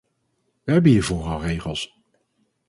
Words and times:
We 0.63 0.71
hebben 0.73 0.91
hiervoor 0.91 1.23
al 1.23 1.41
regels. 1.41 2.01